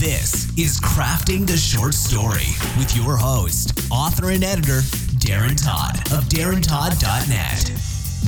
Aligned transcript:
This 0.00 0.46
is 0.58 0.80
Crafting 0.80 1.46
the 1.46 1.56
Short 1.56 1.94
Story 1.94 2.50
with 2.76 2.96
your 2.96 3.16
host, 3.16 3.80
author 3.92 4.30
and 4.30 4.42
editor, 4.42 4.80
Darren 5.20 5.56
Todd 5.56 5.96
of 6.12 6.24
DarrenTodd.net. 6.24 7.70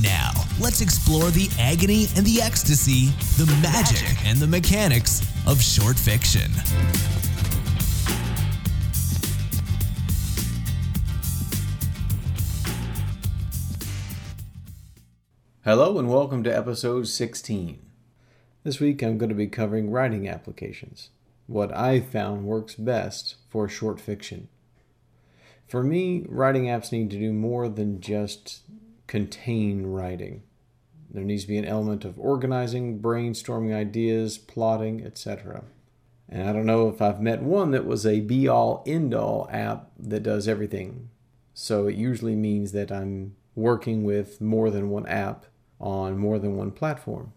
Now, 0.01 0.31
let's 0.61 0.79
explore 0.79 1.29
the 1.29 1.49
agony 1.59 2.07
and 2.15 2.25
the 2.25 2.41
ecstasy, 2.41 3.07
the 3.35 3.45
magic 3.61 4.25
and 4.25 4.39
the 4.39 4.47
mechanics 4.47 5.21
of 5.45 5.61
short 5.61 5.99
fiction. 5.99 6.49
Hello 15.65 15.99
and 15.99 16.07
welcome 16.07 16.43
to 16.45 16.57
episode 16.57 17.09
16. 17.09 17.79
This 18.63 18.79
week 18.79 19.01
I'm 19.03 19.17
going 19.17 19.29
to 19.29 19.35
be 19.35 19.47
covering 19.47 19.91
writing 19.91 20.29
applications, 20.29 21.09
what 21.47 21.75
I've 21.75 22.07
found 22.07 22.45
works 22.45 22.75
best 22.75 23.35
for 23.49 23.67
short 23.67 23.99
fiction. 23.99 24.49
For 25.67 25.83
me, 25.83 26.25
writing 26.29 26.65
apps 26.65 26.91
need 26.91 27.09
to 27.11 27.19
do 27.19 27.33
more 27.33 27.67
than 27.67 27.99
just 27.99 28.61
contain 29.07 29.87
writing. 29.87 30.43
There 31.09 31.23
needs 31.23 31.43
to 31.43 31.47
be 31.47 31.57
an 31.57 31.65
element 31.65 32.05
of 32.05 32.19
organizing, 32.19 32.99
brainstorming 32.99 33.73
ideas, 33.73 34.37
plotting, 34.37 35.05
etc. 35.05 35.63
And 36.29 36.47
I 36.47 36.53
don't 36.53 36.65
know 36.65 36.89
if 36.89 37.01
I've 37.01 37.21
met 37.21 37.41
one 37.41 37.71
that 37.71 37.85
was 37.85 38.05
a 38.05 38.19
be 38.19 38.47
all 38.47 38.83
end 38.85 39.13
all 39.13 39.47
app 39.51 39.89
that 39.97 40.23
does 40.23 40.47
everything. 40.47 41.09
So 41.53 41.87
it 41.87 41.95
usually 41.95 42.35
means 42.35 42.73
that 42.73 42.91
I'm 42.91 43.35
working 43.55 44.03
with 44.03 44.41
more 44.41 44.69
than 44.69 44.89
one 44.89 45.07
app 45.07 45.45
on 45.79 46.17
more 46.17 46.39
than 46.39 46.55
one 46.55 46.71
platform. 46.71 47.33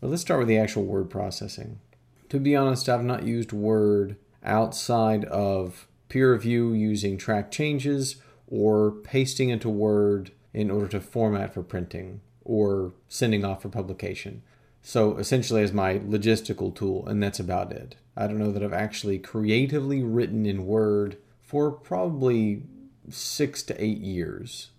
But 0.00 0.10
let's 0.10 0.22
start 0.22 0.40
with 0.40 0.48
the 0.48 0.58
actual 0.58 0.84
word 0.84 1.08
processing. 1.08 1.80
To 2.28 2.40
be 2.40 2.56
honest, 2.56 2.88
I've 2.88 3.04
not 3.04 3.24
used 3.24 3.52
Word 3.52 4.16
outside 4.44 5.24
of 5.26 5.86
peer 6.08 6.32
review 6.32 6.72
using 6.72 7.18
track 7.18 7.50
changes 7.50 8.16
or 8.48 8.90
pasting 8.90 9.50
into 9.50 9.68
Word 9.68 10.32
in 10.52 10.70
order 10.70 10.88
to 10.88 11.00
format 11.00 11.54
for 11.54 11.62
printing 11.62 12.20
or 12.44 12.94
sending 13.08 13.44
off 13.44 13.62
for 13.62 13.68
publication. 13.68 14.42
So 14.82 15.16
essentially, 15.18 15.62
as 15.62 15.72
my 15.72 15.98
logistical 15.98 16.74
tool, 16.74 17.06
and 17.06 17.22
that's 17.22 17.40
about 17.40 17.72
it. 17.72 17.96
I 18.16 18.26
don't 18.26 18.38
know 18.38 18.52
that 18.52 18.62
I've 18.62 18.72
actually 18.72 19.18
creatively 19.18 20.02
written 20.02 20.46
in 20.46 20.66
Word 20.66 21.18
for 21.42 21.70
probably 21.70 22.62
six 23.10 23.62
to 23.64 23.82
eight 23.82 23.98
years. 23.98 24.70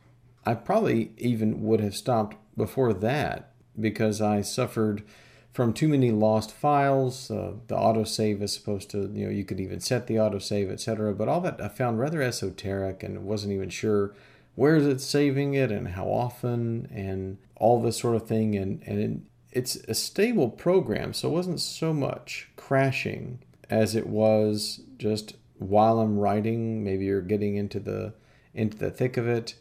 I 0.45 0.53
probably 0.53 1.11
even 1.17 1.61
would 1.63 1.81
have 1.81 1.95
stopped 1.95 2.37
before 2.57 2.93
that 2.93 3.51
because 3.79 4.21
I 4.21 4.41
suffered 4.41 5.03
from 5.57 5.73
too 5.73 5.87
many 5.87 6.11
lost 6.11 6.51
files. 6.51 7.31
Uh, 7.31 7.53
the 7.65 7.75
autosave 7.75 8.43
is 8.43 8.53
supposed 8.53 8.91
to, 8.91 9.09
you 9.11 9.25
know, 9.25 9.31
you 9.31 9.43
could 9.43 9.59
even 9.59 9.79
set 9.79 10.05
the 10.05 10.13
autosave, 10.13 10.71
etc. 10.71 11.15
But 11.15 11.27
all 11.27 11.41
that 11.41 11.59
I 11.59 11.67
found 11.67 11.97
rather 11.97 12.21
esoteric 12.21 13.01
and 13.01 13.25
wasn't 13.25 13.53
even 13.53 13.71
sure 13.71 14.13
where 14.53 14.75
is 14.75 14.85
it 14.85 15.01
saving 15.01 15.55
it 15.55 15.71
and 15.71 15.87
how 15.87 16.05
often 16.05 16.87
and 16.93 17.39
all 17.55 17.81
this 17.81 17.97
sort 17.97 18.15
of 18.15 18.27
thing. 18.27 18.55
And, 18.55 18.83
and 18.85 18.99
it, 18.99 19.19
it's 19.51 19.77
a 19.87 19.95
stable 19.95 20.49
program, 20.49 21.11
so 21.11 21.29
it 21.29 21.33
wasn't 21.33 21.59
so 21.59 21.91
much 21.91 22.49
crashing 22.55 23.39
as 23.67 23.95
it 23.95 24.05
was 24.05 24.81
just 24.99 25.37
while 25.57 25.99
I'm 25.99 26.19
writing. 26.19 26.83
Maybe 26.83 27.05
you're 27.05 27.19
getting 27.19 27.55
into 27.55 27.79
the 27.79 28.13
into 28.53 28.77
the 28.77 28.91
thick 28.91 29.17
of 29.17 29.27
it 29.27 29.55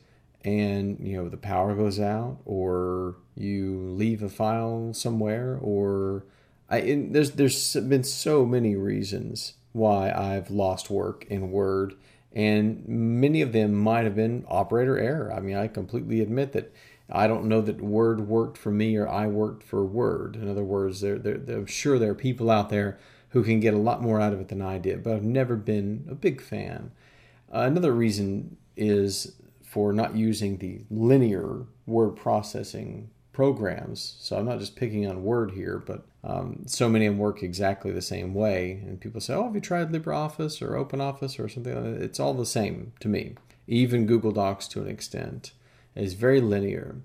and 0.46 0.96
you 1.00 1.16
know 1.16 1.28
the 1.28 1.36
power 1.36 1.74
goes 1.74 1.98
out 1.98 2.38
or 2.44 3.16
you 3.34 3.80
leave 3.90 4.22
a 4.22 4.28
file 4.28 4.94
somewhere 4.94 5.58
or 5.60 6.24
I 6.70 7.06
there's 7.10 7.32
there's 7.32 7.74
been 7.74 8.04
so 8.04 8.46
many 8.46 8.76
reasons 8.76 9.54
why 9.72 10.10
I've 10.10 10.50
lost 10.50 10.88
work 10.88 11.26
in 11.28 11.50
Word 11.50 11.94
and 12.32 12.86
many 12.86 13.42
of 13.42 13.52
them 13.52 13.74
might 13.74 14.04
have 14.04 14.14
been 14.14 14.44
operator 14.46 14.98
error. 14.98 15.32
I 15.32 15.40
mean, 15.40 15.56
I 15.56 15.68
completely 15.68 16.20
admit 16.20 16.52
that 16.52 16.72
I 17.10 17.26
don't 17.26 17.46
know 17.46 17.62
that 17.62 17.80
Word 17.80 18.28
worked 18.28 18.58
for 18.58 18.70
me 18.70 18.94
or 18.96 19.08
I 19.08 19.26
worked 19.26 19.62
for 19.62 19.84
Word. 19.84 20.36
In 20.36 20.48
other 20.48 20.62
words, 20.62 21.00
there, 21.00 21.14
I'm 21.14 21.66
sure 21.66 21.98
there 21.98 22.10
are 22.10 22.14
people 22.14 22.50
out 22.50 22.68
there 22.68 22.98
who 23.30 23.42
can 23.42 23.58
get 23.58 23.74
a 23.74 23.78
lot 23.78 24.02
more 24.02 24.20
out 24.20 24.34
of 24.34 24.40
it 24.40 24.48
than 24.48 24.60
I 24.60 24.76
did, 24.78 25.02
but 25.02 25.14
I've 25.14 25.22
never 25.24 25.56
been 25.56 26.06
a 26.10 26.14
big 26.14 26.42
fan. 26.42 26.92
Another 27.50 27.92
reason 27.92 28.58
is 28.76 29.32
for 29.76 29.92
not 29.92 30.16
using 30.16 30.56
the 30.56 30.80
linear 30.88 31.66
word 31.84 32.12
processing 32.12 33.10
programs. 33.34 34.16
So 34.20 34.38
I'm 34.38 34.46
not 34.46 34.58
just 34.58 34.74
picking 34.74 35.06
on 35.06 35.22
Word 35.22 35.50
here, 35.50 35.84
but 35.86 36.06
um, 36.24 36.62
so 36.64 36.88
many 36.88 37.04
of 37.04 37.12
them 37.12 37.18
work 37.18 37.42
exactly 37.42 37.92
the 37.92 38.00
same 38.00 38.32
way. 38.32 38.82
And 38.86 38.98
people 38.98 39.20
say, 39.20 39.34
"Oh, 39.34 39.44
have 39.44 39.54
you 39.54 39.60
tried 39.60 39.92
LibreOffice 39.92 40.62
or 40.62 40.82
OpenOffice 40.82 41.38
or 41.38 41.46
something?" 41.50 41.74
Like 41.74 42.00
it's 42.00 42.18
all 42.18 42.32
the 42.32 42.46
same 42.46 42.94
to 43.00 43.08
me. 43.08 43.34
Even 43.66 44.06
Google 44.06 44.32
Docs, 44.32 44.66
to 44.68 44.80
an 44.80 44.88
extent, 44.88 45.52
is 45.94 46.14
very 46.14 46.40
linear. 46.40 46.96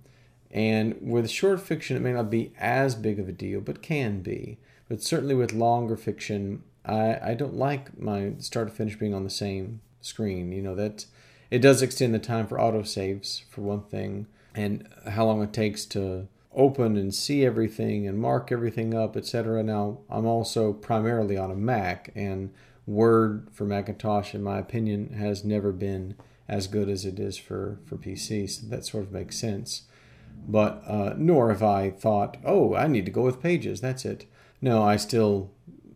And 0.50 0.96
with 1.02 1.30
short 1.30 1.59
fiction, 1.59 1.98
it 1.98 2.02
may 2.02 2.14
not 2.14 2.30
be 2.30 2.53
as 2.58 2.96
big 2.96 3.20
of 3.20 3.28
a 3.28 3.34
deal, 3.34 3.59
but 3.59 3.82
can 3.82 4.22
be. 4.22 4.59
But 4.88 5.03
certainly 5.03 5.36
with 5.36 5.52
longer 5.52 5.98
fiction, 5.98 6.64
I, 6.86 7.20
I 7.22 7.34
don't 7.34 7.56
like 7.56 8.00
my 8.00 8.36
start 8.38 8.70
to 8.70 8.74
finish 8.74 8.98
being 8.98 9.14
on 9.14 9.26
the 9.26 9.30
same 9.30 9.82
screen. 10.00 10.53
You 10.53 10.62
know 10.62 10.76
that 10.76 11.06
it 11.52 11.60
does 11.60 11.82
extend 11.82 12.16
the 12.16 12.20
time 12.20 12.48
for 12.48 12.58
autosaves, 12.58 13.44
for 13.50 13.62
one 13.62 13.84
thing, 13.84 14.26
and 14.56 14.88
how 15.10 15.26
long 15.26 15.44
it 15.44 15.52
takes 15.52 15.86
to 15.86 16.28
open 16.54 16.98
and 16.98 17.14
see 17.14 17.46
everything 17.46 18.08
and 18.08 18.18
mark 18.18 18.52
everything 18.52 18.94
up, 18.94 19.18
etc. 19.18 19.62
Now, 19.62 20.00
I'm 20.10 20.26
also 20.26 20.72
primarily 20.72 21.38
on 21.38 21.52
a 21.52 21.56
Mac, 21.56 22.12
and 22.16 22.52
Word 22.88 23.50
for 23.52 23.66
Macintosh, 23.66 24.34
in 24.34 24.42
my 24.42 24.60
opinion, 24.60 25.14
has 25.14 25.44
never 25.44 25.72
been 25.74 26.16
as 26.48 26.68
good 26.68 26.90
as 26.90 27.06
it 27.06 27.20
is 27.20 27.38
for, 27.38 27.80
for 27.86 27.98
PC, 27.98 28.50
so 28.50 28.68
that 28.68 28.86
sort 28.86 29.04
of 29.04 29.12
makes 29.12 29.38
sense. 29.38 29.84
But 30.48 30.82
uh, 30.88 31.14
nor 31.18 31.50
have 31.50 31.62
I 31.62 31.92
thought, 31.92 32.38
oh, 32.46 32.76
I 32.76 32.88
need 32.88 33.06
to 33.06 33.12
go 33.12 33.22
with 33.22 33.42
Pages, 33.42 33.82
that's 33.82 34.06
it. 34.06 34.26
No, 34.62 34.84
I 34.84 34.96
still 34.96 35.52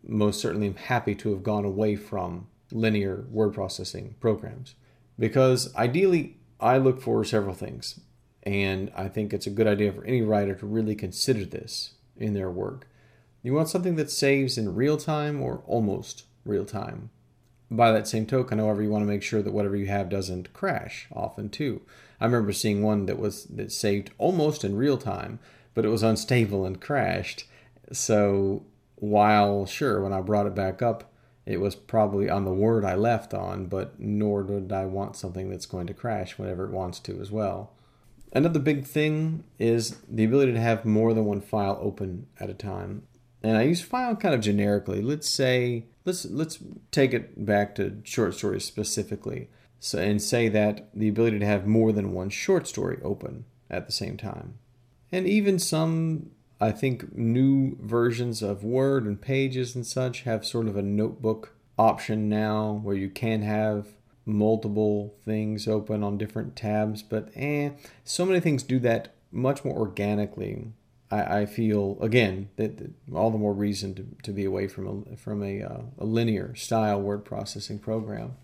most 0.06 0.40
certainly 0.40 0.68
am 0.68 0.76
happy 0.76 1.14
to 1.16 1.30
have 1.30 1.42
gone 1.42 1.64
away 1.64 1.96
from 1.96 2.46
linear 2.70 3.24
word 3.30 3.54
processing 3.54 4.14
programs 4.20 4.74
because 5.18 5.74
ideally 5.74 6.36
I 6.60 6.78
look 6.78 7.00
for 7.00 7.24
several 7.24 7.54
things. 7.54 8.00
And 8.42 8.92
I 8.96 9.08
think 9.08 9.32
it's 9.32 9.48
a 9.48 9.50
good 9.50 9.66
idea 9.66 9.92
for 9.92 10.04
any 10.04 10.22
writer 10.22 10.54
to 10.54 10.66
really 10.66 10.94
consider 10.94 11.44
this 11.44 11.94
in 12.16 12.32
their 12.32 12.50
work. 12.50 12.88
You 13.42 13.52
want 13.52 13.68
something 13.68 13.96
that 13.96 14.10
saves 14.10 14.56
in 14.56 14.74
real 14.74 14.96
time 14.96 15.42
or 15.42 15.62
almost 15.66 16.24
real 16.44 16.64
time. 16.64 17.10
By 17.68 17.90
that 17.90 18.06
same 18.06 18.24
token, 18.24 18.58
however, 18.58 18.82
you 18.82 18.90
want 18.90 19.02
to 19.02 19.08
make 19.08 19.24
sure 19.24 19.42
that 19.42 19.52
whatever 19.52 19.74
you 19.74 19.86
have 19.86 20.08
doesn't 20.08 20.52
crash 20.52 21.08
often 21.12 21.48
too. 21.48 21.82
I 22.20 22.26
remember 22.26 22.52
seeing 22.52 22.82
one 22.82 23.06
that 23.06 23.18
was 23.18 23.44
that 23.46 23.72
saved 23.72 24.10
almost 24.18 24.62
in 24.62 24.76
real 24.76 24.96
time, 24.96 25.40
but 25.74 25.84
it 25.84 25.88
was 25.88 26.04
unstable 26.04 26.64
and 26.64 26.80
crashed. 26.80 27.44
So 27.92 28.64
while 28.94 29.66
sure, 29.66 30.00
when 30.00 30.12
I 30.12 30.20
brought 30.20 30.46
it 30.46 30.54
back 30.54 30.80
up, 30.80 31.12
it 31.46 31.60
was 31.60 31.76
probably 31.76 32.28
on 32.28 32.44
the 32.44 32.52
word 32.52 32.84
I 32.84 32.96
left 32.96 33.32
on, 33.32 33.66
but 33.66 33.98
nor 34.00 34.42
did 34.42 34.72
I 34.72 34.84
want 34.86 35.16
something 35.16 35.48
that's 35.48 35.64
going 35.64 35.86
to 35.86 35.94
crash 35.94 36.36
whenever 36.36 36.64
it 36.64 36.72
wants 36.72 36.98
to 37.00 37.20
as 37.20 37.30
well. 37.30 37.72
Another 38.32 38.58
big 38.58 38.84
thing 38.84 39.44
is 39.58 39.98
the 40.08 40.24
ability 40.24 40.52
to 40.52 40.60
have 40.60 40.84
more 40.84 41.14
than 41.14 41.24
one 41.24 41.40
file 41.40 41.78
open 41.80 42.26
at 42.40 42.50
a 42.50 42.54
time. 42.54 43.04
And 43.42 43.56
I 43.56 43.62
use 43.62 43.80
file 43.80 44.16
kind 44.16 44.34
of 44.34 44.40
generically. 44.40 45.00
Let's 45.00 45.28
say 45.28 45.86
let's 46.04 46.24
let's 46.24 46.58
take 46.90 47.14
it 47.14 47.46
back 47.46 47.76
to 47.76 48.00
short 48.02 48.34
stories 48.34 48.64
specifically. 48.64 49.48
So 49.78 50.00
and 50.00 50.20
say 50.20 50.48
that 50.48 50.88
the 50.92 51.08
ability 51.08 51.38
to 51.38 51.46
have 51.46 51.66
more 51.66 51.92
than 51.92 52.12
one 52.12 52.28
short 52.28 52.66
story 52.66 52.98
open 53.04 53.44
at 53.70 53.86
the 53.86 53.92
same 53.92 54.16
time. 54.16 54.58
And 55.12 55.28
even 55.28 55.60
some 55.60 56.32
I 56.60 56.72
think 56.72 57.16
new 57.16 57.76
versions 57.80 58.42
of 58.42 58.64
Word 58.64 59.04
and 59.04 59.20
Pages 59.20 59.74
and 59.74 59.86
such 59.86 60.22
have 60.22 60.46
sort 60.46 60.68
of 60.68 60.76
a 60.76 60.82
notebook 60.82 61.54
option 61.78 62.28
now 62.28 62.80
where 62.82 62.96
you 62.96 63.10
can 63.10 63.42
have 63.42 63.88
multiple 64.24 65.14
things 65.24 65.68
open 65.68 66.02
on 66.02 66.18
different 66.18 66.56
tabs, 66.56 67.02
but 67.02 67.30
eh, 67.36 67.70
so 68.04 68.24
many 68.24 68.40
things 68.40 68.62
do 68.62 68.78
that 68.80 69.14
much 69.30 69.64
more 69.64 69.76
organically. 69.76 70.72
I, 71.10 71.40
I 71.40 71.46
feel 71.46 71.98
again 72.00 72.48
that, 72.56 72.78
that, 72.78 72.90
all 73.14 73.30
the 73.30 73.38
more 73.38 73.52
reason 73.52 73.94
to, 73.94 74.06
to 74.22 74.32
be 74.32 74.44
away 74.44 74.66
from 74.66 75.06
a 75.12 75.16
from 75.16 75.42
a, 75.42 75.62
uh, 75.62 75.82
a 75.98 76.04
linear 76.04 76.54
style 76.56 77.00
word 77.00 77.24
processing 77.24 77.78
program. 77.78 78.36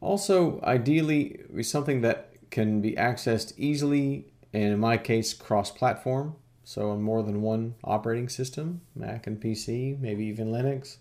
Also, 0.00 0.60
ideally, 0.62 1.40
something 1.62 2.02
that 2.02 2.32
can 2.50 2.82
be 2.82 2.92
accessed 2.92 3.54
easily, 3.56 4.26
and 4.52 4.64
in 4.64 4.78
my 4.78 4.98
case, 4.98 5.32
cross-platform 5.32 6.36
so 6.66 6.90
on 6.90 7.00
more 7.00 7.22
than 7.22 7.42
one 7.42 7.76
operating 7.84 8.28
system, 8.28 8.80
Mac 8.96 9.28
and 9.28 9.40
PC, 9.40 9.96
maybe 10.00 10.24
even 10.24 10.48
Linux, 10.48 10.96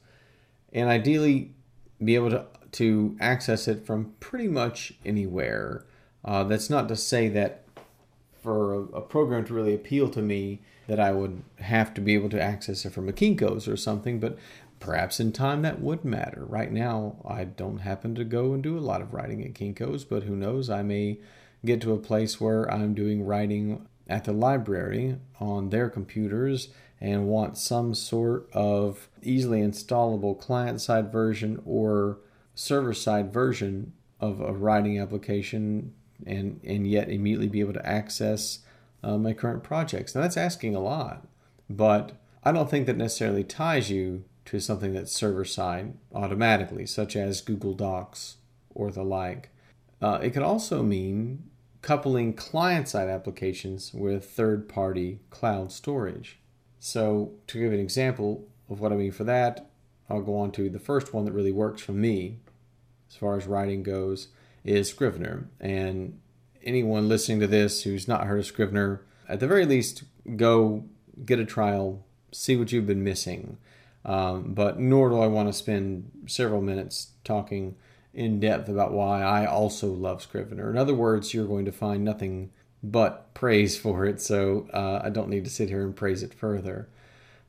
and 0.72 0.88
ideally 0.88 1.56
be 2.04 2.14
able 2.14 2.30
to, 2.30 2.46
to 2.74 3.18
access 3.20 3.68
it 3.68 3.84
from 3.84 4.14
pretty 4.20 4.48
much 4.48 4.94
anywhere. 5.04 5.84
Uh, 6.24 6.44
that's 6.44 6.70
not 6.70 6.88
to 6.88 6.96
say 6.96 7.30
that 7.30 7.64
for 8.44 8.76
a, 8.76 8.80
a, 8.98 9.02
program 9.02 9.44
to 9.44 9.56
really 9.56 9.74
appeal 9.74 10.08
to 10.08 10.22
me 10.22 10.62
that 10.86 11.00
I 11.00 11.12
would 11.12 11.42
have 11.58 11.96
to 11.96 12.02
be 12.02 12.14
able 12.14 12.30
to 12.30 12.42
access 12.42 12.86
it 12.86 12.94
from 12.94 13.10
a 13.10 13.12
Kinko's 13.12 13.68
or 13.68 13.76
something, 13.76 14.20
but 14.20 14.38
perhaps 14.80 15.20
in 15.20 15.32
time 15.32 15.64
that 15.64 15.82
would 15.82 16.06
matter. 16.06 16.46
Right 16.46 16.72
now, 16.72 17.16
I 17.28 17.44
don't 17.44 17.80
happen 17.80 18.14
to 18.16 18.24
go 18.24 18.54
and 18.54 18.62
do 18.62 18.78
a 18.78 18.80
lot 18.80 19.02
of 19.02 19.16
writing 19.16 19.44
at 19.44 19.54
Kinko's, 19.56 20.04
but 20.04 20.24
who 20.24 20.36
knows? 20.36 20.70
I 20.70 20.84
may 20.84 21.18
get 21.66 21.82
to 21.82 21.94
a 21.94 21.98
place 21.98 22.40
where 22.40 22.72
I'm 22.72 22.94
doing 22.94 23.26
writing 23.26 23.88
at 24.08 24.24
the 24.24 24.34
library 24.34 25.18
on 25.40 25.70
their 25.70 25.90
computers 25.90 26.70
and 27.02 27.28
want 27.28 27.58
some 27.58 27.94
sort 27.94 28.50
of 28.54 29.10
easily 29.22 29.62
installable 29.62 30.40
client 30.40 30.80
side 30.80 31.12
version 31.12 31.62
or 31.66 32.20
server 32.54 32.94
side 32.94 33.34
version 33.34 33.94
of 34.20 34.40
a 34.40 34.54
writing 34.54 35.00
application 35.00 35.94
and, 36.26 36.60
and 36.64 36.88
yet 36.88 37.10
immediately 37.10 37.48
be 37.48 37.60
able 37.60 37.74
to 37.74 37.86
access 37.86 38.60
uh, 39.04 39.18
my 39.18 39.34
current 39.34 39.64
projects. 39.64 40.16
Now, 40.16 40.22
that's 40.22 40.38
asking 40.38 40.76
a 40.76 40.80
lot, 40.80 41.28
but 41.70 42.14
I 42.44 42.52
don't 42.52 42.70
think 42.70 42.86
that 42.86 42.98
necessarily 42.98 43.44
ties 43.44 43.90
you 43.90 44.24
to 44.46 44.60
something 44.60 44.94
that's 44.94 45.12
server 45.12 45.46
side 45.46 45.94
automatically, 46.14 46.86
such 46.86 47.16
as 47.16 47.42
Google 47.42 47.74
Docs 47.74 48.38
or 48.74 48.92
the 48.92 49.04
like. 49.04 49.50
Uh, 50.02 50.20
it 50.22 50.32
could 50.32 50.44
also 50.44 50.84
mean 50.84 51.50
coupling 51.86 52.34
client 52.34 52.88
side 52.88 53.08
applications 53.08 53.94
with 53.94 54.28
third 54.28 54.68
party 54.68 55.20
cloud 55.30 55.72
storage. 55.72 56.40
So, 56.80 57.34
to 57.46 57.60
give 57.60 57.72
an 57.74 57.80
example 57.80 58.48
of 58.68 58.80
what 58.80 58.92
I 58.92 58.96
mean 58.96 59.12
for 59.12 59.24
that, 59.26 59.70
I'll 60.10 60.24
go 60.24 60.36
on 60.36 60.52
to 60.54 60.68
the 60.68 60.80
first 60.80 61.14
one 61.14 61.26
that 61.26 61.32
really 61.32 61.52
works 61.52 61.84
for 61.84 61.92
me 61.92 62.40
as 63.08 63.18
far 63.18 63.38
as 63.38 63.46
writing 63.46 63.84
goes 63.84 64.30
is 64.64 64.90
Scrivener. 64.90 65.48
And 65.60 66.20
anyone 66.64 67.08
listening 67.08 67.40
to 67.42 67.48
this 67.48 67.84
who's 67.84 68.08
not 68.08 68.26
heard 68.26 68.40
of 68.40 68.48
Scrivener, 68.48 69.04
at 69.30 69.40
the 69.40 69.48
very 69.48 69.68
least, 69.68 70.06
go 70.36 70.86
get 71.24 71.38
a 71.38 71.46
trial, 71.46 72.04
see 72.32 72.56
what 72.56 72.72
you've 72.72 72.88
been 72.88 73.04
missing. 73.04 73.60
Um, 74.04 74.56
but 74.56 74.80
nor 74.80 75.10
do 75.10 75.20
I 75.20 75.28
want 75.28 75.50
to 75.50 75.54
spend 75.54 76.10
several 76.26 76.64
minutes 76.64 77.12
talking 77.24 77.76
in 78.16 78.40
depth 78.40 78.70
about 78.70 78.94
why 78.94 79.22
I 79.22 79.46
also 79.46 79.88
love 79.88 80.22
Scrivener. 80.22 80.72
In 80.72 80.78
other 80.78 80.96
words, 80.96 81.34
you're 81.34 81.46
going 81.46 81.66
to 81.66 81.72
find 81.72 82.04
nothing 82.04 82.52
but 82.82 83.34
praise 83.34 83.78
for 83.78 84.06
it, 84.06 84.22
so 84.22 84.68
uh, 84.74 85.02
I 85.04 85.10
don't 85.10 85.30
need 85.30 85.44
to 85.44 85.50
sit 85.50 85.70
here 85.70 85.84
and 85.84 85.96
praise 85.96 86.24
it 86.24 86.34
further. 86.34 86.88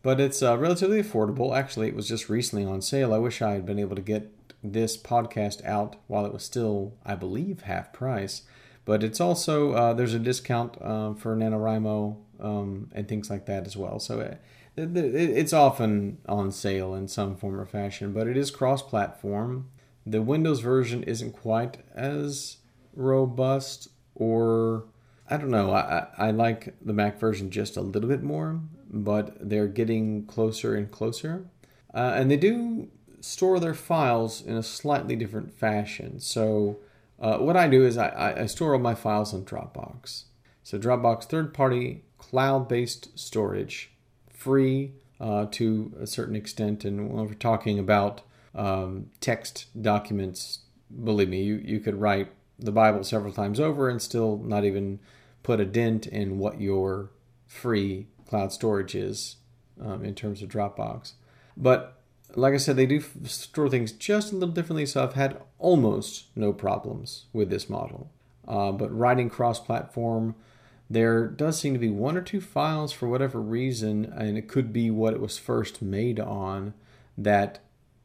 But 0.03 0.21
it's 0.21 0.43
uh, 0.43 0.59
relatively 0.59 1.03
affordable. 1.03 1.57
Actually, 1.57 1.89
it 1.89 1.95
was 1.95 2.09
just 2.09 2.29
recently 2.29 2.65
on 2.65 2.83
sale. 2.83 3.15
I 3.15 3.19
wish 3.19 3.41
I 3.41 3.53
had 3.53 3.67
been 3.67 3.79
able 3.79 3.97
to 3.97 4.03
get 4.03 4.33
this 4.63 4.97
podcast 4.97 5.65
out 5.65 5.97
while 6.09 6.27
it 6.27 6.33
was 6.33 6.45
still, 6.45 6.95
I 7.05 7.15
believe, 7.15 7.63
half 7.63 7.93
price. 7.93 8.43
But 8.85 9.03
it's 9.03 9.21
also, 9.21 9.73
uh, 9.73 9.93
there's 9.95 10.15
a 10.15 10.19
discount 10.19 10.81
uh, 10.81 11.15
for 11.15 11.37
NaNoWriMo 11.37 12.17
um, 12.41 12.91
and 12.93 13.09
things 13.09 13.31
like 13.31 13.47
that 13.47 13.67
as 13.67 13.77
well. 13.77 13.99
So 13.99 14.21
it, 14.21 14.41
it, 14.77 15.05
it's 15.05 15.53
often 15.53 16.19
on 16.29 16.53
sale 16.53 16.95
in 16.95 17.09
some 17.09 17.37
form 17.37 17.61
or 17.61 17.67
fashion, 17.67 18.13
but 18.13 18.29
it 18.29 18.37
is 18.37 18.51
cross 18.51 18.83
platform. 18.83 19.71
The 20.07 20.23
Windows 20.23 20.61
version 20.61 21.03
isn't 21.03 21.33
quite 21.33 21.79
as 21.95 22.59
robust, 22.95 23.89
or 24.15 24.85
I 25.29 25.37
don't 25.37 25.51
know. 25.51 25.73
I, 25.73 26.07
I 26.17 26.31
like 26.31 26.75
the 26.81 26.93
Mac 26.93 27.19
version 27.19 27.51
just 27.51 27.77
a 27.77 27.81
little 27.81 28.09
bit 28.09 28.23
more, 28.23 28.61
but 28.89 29.37
they're 29.41 29.67
getting 29.67 30.25
closer 30.27 30.77
and 30.77 30.91
closer. 30.91 31.47
Uh, 31.93 32.13
and 32.15 32.31
they 32.31 32.37
do 32.37 32.89
store 33.21 33.59
their 33.59 33.75
files 33.75 34.41
in 34.43 34.57
a 34.57 34.63
slightly 34.63 35.17
different 35.17 35.53
fashion. 35.53 36.21
So, 36.21 36.79
uh, 37.19 37.39
what 37.39 37.57
I 37.57 37.67
do 37.67 37.85
is 37.85 37.97
I, 37.97 38.43
I 38.43 38.47
store 38.47 38.75
all 38.75 38.79
my 38.79 38.95
files 38.95 39.35
on 39.35 39.45
Dropbox. 39.45 40.25
So, 40.63 40.79
Dropbox 40.79 41.25
third 41.25 41.53
party 41.53 42.05
cloud 42.19 42.69
based 42.69 43.19
storage, 43.19 43.91
free 44.33 44.93
uh, 45.21 45.47
to 45.53 45.93
a 45.99 46.07
certain 46.07 46.37
extent. 46.37 46.85
And 46.85 47.11
when 47.11 47.27
we're 47.27 47.35
talking 47.35 47.79
about 47.79 48.21
um, 48.57 49.11
text 49.21 49.67
documents, 49.81 50.61
believe 51.05 51.29
me, 51.29 51.43
you, 51.43 51.63
you 51.65 51.79
could 51.79 52.01
write 52.01 52.33
the 52.59 52.73
Bible 52.73 53.05
several 53.05 53.33
times 53.33 53.61
over 53.61 53.89
and 53.89 54.01
still 54.01 54.39
not 54.39 54.65
even 54.65 54.99
put 55.43 55.61
a 55.61 55.65
dent 55.65 56.07
in 56.07 56.39
what 56.39 56.61
your 56.61 57.11
free 57.47 58.09
cloud 58.29 58.53
storage 58.53 58.95
is 58.95 59.37
um, 59.81 60.05
in 60.05 60.15
terms 60.15 60.43
of 60.43 60.49
Dropbox. 60.49 61.13
But 61.57 62.01
like 62.35 62.55
I 62.55 62.59
said, 62.59 62.77
they 62.77 62.87
do 62.87 63.03
store 63.25 63.69
things 63.69 63.93
just 63.93 64.33
a 64.33 64.37
little 64.37 64.55
differently, 64.55 64.87
so 64.87 65.03
I've 65.03 65.13
had 65.13 65.41
almost 65.59 66.27
no 66.35 66.53
problems 66.53 67.27
with 67.33 67.51
this 67.51 67.71
model. 67.71 68.11
Uh, 68.49 68.73
but 68.73 68.97
writing 68.97 69.31
cross 69.31 69.61
platform, 69.61 70.35
there 70.89 71.27
does 71.27 71.59
seem 71.59 71.73
to 71.75 71.79
be 71.79 71.89
one 71.89 72.17
or 72.17 72.23
two 72.23 72.41
files 72.41 72.93
for 72.93 73.09
whatever 73.09 73.41
reason, 73.41 74.05
and 74.05 74.39
it 74.39 74.49
could 74.49 74.73
be 74.73 74.91
what 74.91 75.15
it 75.15 75.21
was 75.21 75.39
first 75.39 75.83
made 75.83 76.21
on, 76.21 76.75
that 77.19 77.61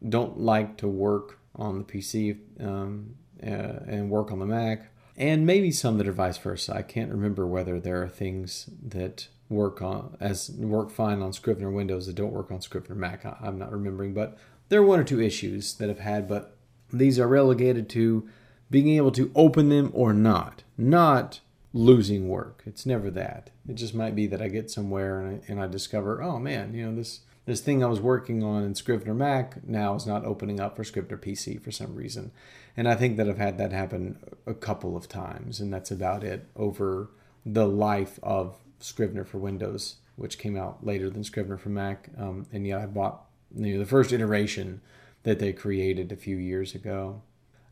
don't 0.07 0.39
like 0.39 0.77
to 0.77 0.87
work 0.87 1.39
on 1.55 1.77
the 1.79 1.83
PC 1.83 2.39
um, 2.59 3.15
uh, 3.43 3.85
and 3.87 4.09
work 4.09 4.31
on 4.31 4.39
the 4.39 4.45
Mac, 4.45 4.91
and 5.17 5.45
maybe 5.45 5.71
some 5.71 5.97
that 5.97 6.07
are 6.07 6.13
vice 6.13 6.37
versa. 6.37 6.75
I 6.75 6.81
can't 6.81 7.11
remember 7.11 7.45
whether 7.45 7.79
there 7.79 8.01
are 8.01 8.09
things 8.09 8.69
that 8.81 9.27
work 9.49 9.81
on 9.81 10.15
as 10.19 10.49
work 10.51 10.89
fine 10.89 11.21
on 11.21 11.33
Scrivener 11.33 11.69
Windows 11.69 12.07
that 12.07 12.15
don't 12.15 12.33
work 12.33 12.51
on 12.51 12.61
Scrivener 12.61 12.95
Mac. 12.95 13.25
I, 13.25 13.37
am 13.43 13.59
not 13.59 13.71
remembering, 13.71 14.13
but 14.13 14.37
there 14.69 14.79
are 14.79 14.85
one 14.85 14.99
or 14.99 15.03
two 15.03 15.21
issues 15.21 15.73
that 15.75 15.89
I've 15.89 15.99
had, 15.99 16.27
but 16.27 16.55
these 16.91 17.19
are 17.19 17.27
relegated 17.27 17.89
to 17.89 18.27
being 18.69 18.89
able 18.89 19.11
to 19.11 19.31
open 19.35 19.69
them 19.69 19.91
or 19.93 20.13
not, 20.13 20.63
not 20.77 21.41
losing 21.73 22.29
work. 22.29 22.63
It's 22.65 22.85
never 22.85 23.11
that. 23.11 23.49
It 23.67 23.75
just 23.75 23.93
might 23.93 24.15
be 24.15 24.27
that 24.27 24.41
I 24.41 24.47
get 24.47 24.71
somewhere 24.71 25.19
and 25.19 25.41
I, 25.41 25.51
and 25.51 25.61
I 25.61 25.67
discover, 25.67 26.21
oh 26.21 26.39
man, 26.39 26.73
you 26.73 26.85
know 26.85 26.95
this 26.95 27.21
this 27.45 27.61
thing 27.61 27.83
I 27.83 27.87
was 27.87 27.99
working 27.99 28.43
on 28.43 28.63
in 28.63 28.75
Scrivener 28.75 29.13
Mac 29.13 29.67
now 29.67 29.95
is 29.95 30.05
not 30.05 30.25
opening 30.25 30.59
up 30.59 30.75
for 30.75 30.83
Scrivener 30.83 31.17
PC 31.17 31.61
for 31.61 31.71
some 31.71 31.95
reason. 31.95 32.31
And 32.77 32.87
I 32.87 32.95
think 32.95 33.17
that 33.17 33.27
I've 33.27 33.37
had 33.37 33.57
that 33.57 33.71
happen 33.71 34.19
a 34.45 34.53
couple 34.53 34.95
of 34.95 35.09
times, 35.09 35.59
and 35.59 35.73
that's 35.73 35.91
about 35.91 36.23
it 36.23 36.47
over 36.55 37.09
the 37.45 37.67
life 37.67 38.19
of 38.21 38.57
Scrivener 38.79 39.25
for 39.25 39.39
Windows, 39.39 39.97
which 40.15 40.37
came 40.37 40.55
out 40.55 40.85
later 40.85 41.09
than 41.09 41.23
Scrivener 41.23 41.57
for 41.57 41.69
Mac. 41.69 42.09
Um, 42.17 42.45
and 42.51 42.65
yet 42.67 42.81
I 42.81 42.85
bought 42.85 43.25
you 43.55 43.73
know, 43.73 43.79
the 43.79 43.85
first 43.85 44.13
iteration 44.13 44.81
that 45.23 45.39
they 45.39 45.53
created 45.53 46.11
a 46.11 46.17
few 46.17 46.37
years 46.37 46.75
ago. 46.75 47.21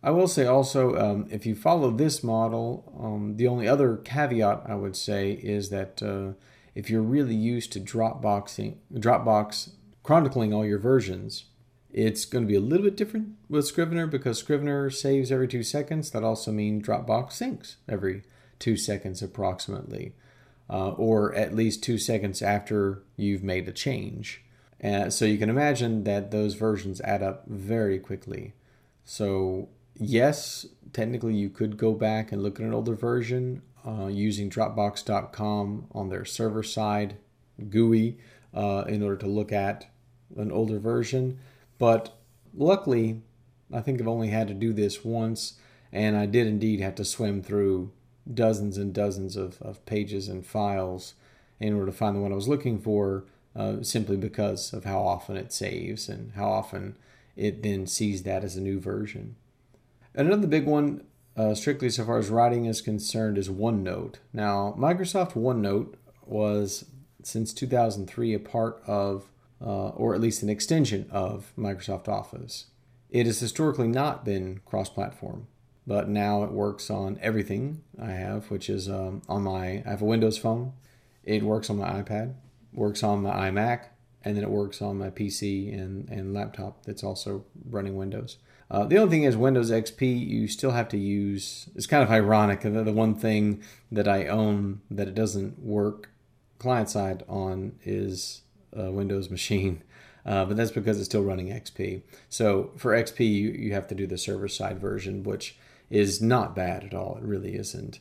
I 0.02 0.12
will 0.12 0.28
say 0.28 0.46
also, 0.46 0.96
um, 0.98 1.28
if 1.30 1.46
you 1.46 1.56
follow 1.56 1.92
this 1.92 2.24
model, 2.24 2.94
um, 3.02 3.36
the 3.36 3.48
only 3.48 3.68
other 3.68 3.98
caveat 3.98 4.64
I 4.66 4.76
would 4.76 4.96
say 4.96 5.32
is 5.32 5.70
that 5.70 6.02
uh, 6.02 6.34
if 6.76 6.90
you're 6.90 7.02
really 7.02 7.36
used 7.36 7.72
to 7.74 7.80
Dropboxing, 7.80 8.78
Dropbox 8.94 9.72
chronicling 10.04 10.54
all 10.54 10.66
your 10.66 10.80
versions, 10.80 11.46
it's 11.92 12.26
going 12.26 12.44
to 12.44 12.48
be 12.48 12.56
a 12.56 12.62
little 12.62 12.86
bit 12.86 12.98
different 12.98 13.30
with 13.50 13.66
Scrivener 13.66 14.08
because 14.08 14.38
Scrivener 14.38 14.90
saves 14.90 15.32
every 15.32 15.48
two 15.48 15.64
seconds. 15.64 16.12
That 16.12 16.24
also 16.24 16.52
means 16.52 16.86
Dropbox 16.86 17.32
syncs 17.32 17.76
every 17.88 18.24
two 18.60 18.78
seconds 18.78 19.22
approximately 19.22 20.14
uh, 20.70 20.90
or 20.92 21.34
at 21.34 21.56
least 21.56 21.84
two 21.84 21.98
seconds 21.98 22.42
after 22.42 23.02
you've 23.18 23.44
made 23.44 23.68
a 23.68 23.72
change. 23.72 24.44
So 25.10 25.26
you 25.26 25.38
can 25.38 25.50
imagine 25.50 26.04
that 26.04 26.32
those 26.32 26.54
versions 26.54 27.02
add 27.02 27.24
up 27.24 27.46
very 27.48 28.00
quickly. 28.00 28.54
So, 29.04 29.70
yes, 29.96 30.66
technically 30.94 31.34
you 31.34 31.50
could 31.50 31.76
go 31.76 31.94
back 31.94 32.32
and 32.32 32.42
look 32.42 32.60
at 32.60 32.66
an 32.66 32.74
older 32.74 32.96
version 32.96 33.62
uh, 33.90 34.08
using 34.08 34.50
Dropbox.com 34.50 35.88
on 35.92 36.10
their 36.10 36.26
server 36.26 36.64
side 36.64 37.18
GUI 37.70 38.18
uh, 38.54 38.86
in 38.88 39.02
order 39.02 39.18
to 39.18 39.28
look 39.28 39.52
at 39.52 39.90
an 40.38 40.52
older 40.52 40.80
version. 40.80 41.40
But 41.78 42.18
luckily, 42.54 43.22
I 43.74 43.82
think 43.82 44.00
I've 44.00 44.08
only 44.08 44.30
had 44.30 44.48
to 44.50 44.54
do 44.54 44.74
this 44.74 45.04
once, 45.04 45.54
and 45.92 46.16
I 46.16 46.26
did 46.26 46.48
indeed 46.48 46.82
have 46.82 46.96
to 46.96 47.06
swim 47.06 47.42
through 47.42 47.92
dozens 48.32 48.78
and 48.78 48.94
dozens 48.94 49.36
of, 49.36 49.62
of 49.62 49.86
pages 49.86 50.28
and 50.28 50.46
files 50.46 51.16
in 51.60 51.74
order 51.74 51.88
to 51.88 51.98
find 51.98 52.16
the 52.16 52.22
one 52.22 52.32
I 52.32 52.36
was 52.36 52.48
looking 52.48 52.80
for, 52.80 53.26
uh, 53.56 53.82
simply 53.82 54.18
because 54.18 54.72
of 54.74 54.86
how 54.86 55.00
often 55.00 55.36
it 55.36 55.52
saves 55.52 56.08
and 56.08 56.34
how 56.34 56.50
often 56.50 56.96
it 57.36 57.64
then 57.64 57.88
sees 57.88 58.24
that 58.24 58.44
as 58.44 58.56
a 58.56 58.62
new 58.62 58.80
version. 58.80 59.36
Another 60.14 60.48
big 60.48 60.66
one, 60.66 61.04
uh, 61.40 61.56
strictly 61.56 61.90
so 61.90 62.06
far 62.06 62.18
as 62.18 62.30
writing 62.30 62.66
is 62.66 62.82
concerned, 62.82 63.38
is 63.38 63.50
OneNote. 63.50 64.16
Now, 64.34 64.76
Microsoft 64.78 65.34
OneNote 65.34 65.96
was 66.26 66.86
since 67.24 67.54
2003 67.54 68.34
a 68.34 68.40
part 68.40 68.82
of, 68.86 69.30
uh, 69.62 69.90
or 69.90 70.14
at 70.14 70.22
least 70.22 70.44
an 70.44 70.50
extension 70.50 71.08
of 71.10 71.52
Microsoft 71.58 72.08
Office. 72.08 72.66
It 73.10 73.26
has 73.26 73.40
historically 73.40 73.88
not 73.88 74.26
been 74.26 74.62
cross 74.66 74.90
platform 74.90 75.48
but 75.90 76.08
now 76.08 76.44
it 76.44 76.52
works 76.52 76.92
on 76.92 77.18
everything 77.20 77.82
I 78.00 78.12
have, 78.12 78.52
which 78.52 78.70
is 78.70 78.88
um, 78.88 79.24
on 79.28 79.42
my 79.42 79.82
I 79.84 79.90
have 79.90 80.04
a 80.04 80.06
Windows 80.06 80.38
phone. 80.38 80.74
It 81.24 81.42
works 81.42 81.68
on 81.72 81.78
my 81.78 82.04
iPad, 82.04 82.36
works 82.72 83.02
on 83.02 83.24
my 83.24 83.50
iMac, 83.50 83.86
and 84.30 84.38
then 84.38 84.44
it 84.44 84.52
works 84.52 84.80
on 84.80 85.00
my 85.00 85.10
PC 85.10 85.74
and, 85.74 86.08
and 86.08 86.36
laptop 86.36 86.86
that's 86.86 87.04
also 87.04 87.44
running 87.68 87.96
Windows. 87.96 88.38
Uh, 88.70 88.86
the 88.86 88.96
only 89.00 89.10
thing 89.10 89.24
is 89.24 89.36
Windows 89.36 89.72
XP, 89.72 90.28
you 90.28 90.48
still 90.48 90.70
have 90.70 90.88
to 90.90 91.00
use. 91.00 91.68
It's 91.76 91.88
kind 91.88 92.04
of 92.04 92.12
ironic. 92.12 92.62
The, 92.62 92.70
the 92.70 92.94
one 92.94 93.16
thing 93.16 93.64
that 93.92 94.08
I 94.08 94.28
own 94.28 94.82
that 94.92 95.08
it 95.08 95.16
doesn't 95.16 95.58
work 95.58 96.12
client 96.60 96.92
side 96.92 97.24
on 97.28 97.72
is 97.84 98.42
a 98.72 98.92
Windows 98.92 99.30
machine, 99.32 99.82
uh, 100.28 100.46
but 100.46 100.56
that's 100.56 100.70
because 100.70 100.98
it's 101.00 101.10
still 101.10 101.24
running 101.24 101.48
XP. 101.48 102.04
So 102.30 102.70
for 102.78 102.92
XP, 102.92 103.22
you, 103.22 103.50
you 103.50 103.74
have 103.74 103.88
to 103.88 103.96
do 103.96 104.06
the 104.06 104.20
server 104.20 104.48
side 104.48 104.80
version, 104.80 105.24
which 105.24 105.58
is 105.90 106.22
not 106.22 106.56
bad 106.56 106.84
at 106.84 106.94
all. 106.94 107.18
It 107.18 107.24
really 107.24 107.56
isn't. 107.56 108.00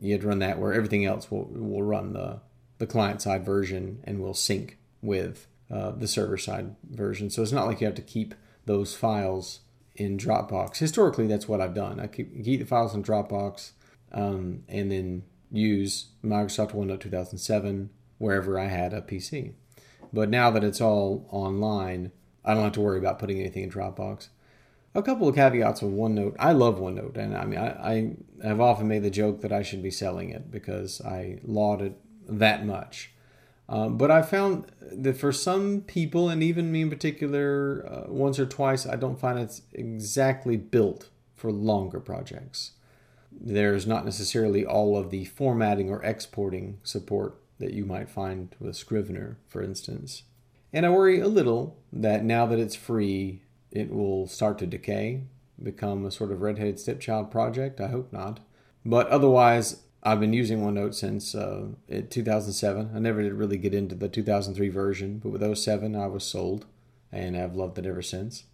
You'd 0.00 0.24
run 0.24 0.40
that 0.40 0.58
where 0.58 0.72
everything 0.72 1.04
else 1.04 1.30
will 1.30 1.44
will 1.44 1.84
run 1.84 2.14
the 2.14 2.40
the 2.78 2.86
client 2.88 3.22
side 3.22 3.44
version 3.44 4.00
and 4.02 4.20
will 4.20 4.34
sync 4.34 4.78
with 5.02 5.46
uh, 5.70 5.90
the 5.92 6.08
server 6.08 6.38
side 6.38 6.76
version. 6.90 7.30
So 7.30 7.42
it's 7.42 7.52
not 7.52 7.66
like 7.66 7.80
you 7.80 7.86
have 7.86 7.96
to 7.96 8.02
keep 8.02 8.34
those 8.64 8.94
files 8.94 9.60
in 9.94 10.16
Dropbox. 10.16 10.78
Historically, 10.78 11.26
that's 11.26 11.48
what 11.48 11.60
I've 11.60 11.74
done. 11.74 12.00
I 12.00 12.06
keep, 12.06 12.44
keep 12.44 12.60
the 12.60 12.66
files 12.66 12.94
in 12.94 13.02
Dropbox 13.02 13.72
um, 14.12 14.62
and 14.68 14.90
then 14.90 15.24
use 15.50 16.08
Microsoft 16.24 16.72
OneNote 16.72 17.00
2007 17.00 17.90
wherever 18.18 18.58
I 18.58 18.66
had 18.66 18.92
a 18.92 19.00
PC. 19.00 19.52
But 20.12 20.28
now 20.28 20.50
that 20.50 20.64
it's 20.64 20.80
all 20.80 21.26
online, 21.30 22.12
I 22.44 22.54
don't 22.54 22.64
have 22.64 22.72
to 22.72 22.80
worry 22.80 22.98
about 22.98 23.18
putting 23.18 23.40
anything 23.40 23.64
in 23.64 23.70
Dropbox. 23.70 24.28
A 24.94 25.02
couple 25.02 25.28
of 25.28 25.34
caveats 25.34 25.82
with 25.82 25.92
OneNote. 25.92 26.36
I 26.38 26.52
love 26.52 26.78
OneNote, 26.78 27.16
and 27.16 27.36
I 27.36 27.44
mean, 27.44 27.58
I, 27.58 28.16
I 28.42 28.46
have 28.46 28.60
often 28.60 28.88
made 28.88 29.02
the 29.02 29.10
joke 29.10 29.42
that 29.42 29.52
I 29.52 29.62
should 29.62 29.82
be 29.82 29.90
selling 29.90 30.30
it 30.30 30.50
because 30.50 31.00
I 31.02 31.40
laud 31.44 31.82
it 31.82 31.98
that 32.26 32.64
much. 32.64 33.12
Um, 33.68 33.98
but 33.98 34.10
I 34.10 34.22
found 34.22 34.66
that 34.80 35.18
for 35.18 35.32
some 35.32 35.82
people, 35.82 36.28
and 36.28 36.42
even 36.42 36.72
me 36.72 36.82
in 36.82 36.90
particular, 36.90 37.86
uh, 37.86 38.12
once 38.12 38.38
or 38.38 38.46
twice, 38.46 38.86
I 38.86 38.96
don't 38.96 39.20
find 39.20 39.38
it's 39.38 39.62
exactly 39.72 40.56
built 40.56 41.10
for 41.34 41.52
longer 41.52 42.00
projects. 42.00 42.72
There's 43.30 43.86
not 43.86 44.04
necessarily 44.04 44.64
all 44.64 44.96
of 44.96 45.10
the 45.10 45.26
formatting 45.26 45.90
or 45.90 46.02
exporting 46.02 46.78
support 46.82 47.36
that 47.58 47.74
you 47.74 47.84
might 47.84 48.08
find 48.08 48.54
with 48.58 48.76
Scrivener, 48.76 49.36
for 49.48 49.62
instance. 49.62 50.22
And 50.72 50.86
I 50.86 50.90
worry 50.90 51.20
a 51.20 51.28
little 51.28 51.76
that 51.92 52.24
now 52.24 52.46
that 52.46 52.58
it's 52.58 52.74
free, 52.74 53.42
it 53.70 53.92
will 53.92 54.26
start 54.26 54.58
to 54.58 54.66
decay, 54.66 55.22
become 55.62 56.04
a 56.04 56.10
sort 56.10 56.32
of 56.32 56.40
redheaded 56.40 56.78
stepchild 56.78 57.30
project. 57.30 57.80
I 57.80 57.88
hope 57.88 58.12
not. 58.12 58.40
But 58.84 59.08
otherwise, 59.08 59.82
I've 60.02 60.20
been 60.20 60.32
using 60.32 60.60
OneNote 60.60 60.94
since 60.94 61.34
uh, 61.34 61.68
2007. 61.88 62.90
I 62.94 62.98
never 62.98 63.22
did 63.22 63.32
really 63.32 63.58
get 63.58 63.74
into 63.74 63.94
the 63.94 64.08
2003 64.08 64.68
version, 64.68 65.18
but 65.18 65.30
with 65.30 65.58
07 65.58 65.96
I 65.96 66.06
was 66.06 66.24
sold, 66.24 66.66
and 67.10 67.36
I've 67.36 67.56
loved 67.56 67.78
it 67.78 67.86
ever 67.86 68.02
since. 68.02 68.44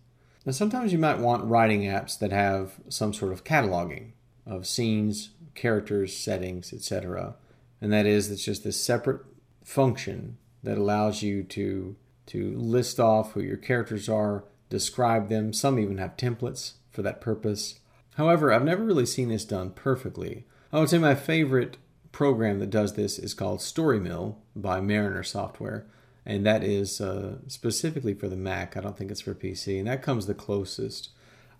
Now, 0.46 0.52
sometimes 0.52 0.92
you 0.92 0.98
might 0.98 1.18
want 1.18 1.44
writing 1.44 1.82
apps 1.82 2.18
that 2.18 2.32
have 2.32 2.80
some 2.88 3.12
sort 3.14 3.32
of 3.32 3.44
cataloging 3.44 4.12
of 4.46 4.66
scenes, 4.66 5.30
characters, 5.54 6.16
settings, 6.16 6.72
etc. 6.72 7.36
And 7.80 7.92
that 7.92 8.06
is, 8.06 8.30
it's 8.30 8.44
just 8.44 8.64
this 8.64 8.80
separate 8.80 9.22
function 9.62 10.38
that 10.62 10.78
allows 10.78 11.22
you 11.22 11.42
to 11.44 11.96
to 12.26 12.56
list 12.56 12.98
off 12.98 13.32
who 13.32 13.42
your 13.42 13.58
characters 13.58 14.08
are, 14.08 14.44
describe 14.70 15.28
them. 15.28 15.52
Some 15.52 15.78
even 15.78 15.98
have 15.98 16.16
templates 16.16 16.72
for 16.90 17.02
that 17.02 17.20
purpose. 17.20 17.80
However, 18.14 18.50
I've 18.50 18.64
never 18.64 18.82
really 18.82 19.04
seen 19.04 19.28
this 19.28 19.44
done 19.44 19.70
perfectly. 19.70 20.46
I 20.74 20.80
would 20.80 20.90
say 20.90 20.98
my 20.98 21.14
favorite 21.14 21.76
program 22.10 22.58
that 22.58 22.70
does 22.70 22.94
this 22.94 23.16
is 23.16 23.32
called 23.32 23.60
StoryMill 23.60 24.34
by 24.56 24.80
Mariner 24.80 25.22
Software, 25.22 25.86
and 26.26 26.44
that 26.44 26.64
is 26.64 27.00
uh, 27.00 27.36
specifically 27.46 28.12
for 28.12 28.26
the 28.26 28.34
Mac. 28.34 28.76
I 28.76 28.80
don't 28.80 28.98
think 28.98 29.12
it's 29.12 29.20
for 29.20 29.36
PC, 29.36 29.78
and 29.78 29.86
that 29.86 30.02
comes 30.02 30.26
the 30.26 30.34
closest. 30.34 31.10